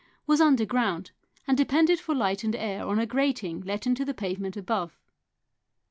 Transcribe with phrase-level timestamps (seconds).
[0.25, 1.11] was underground
[1.47, 4.97] and depended for light and air on a grating let into the pavement above.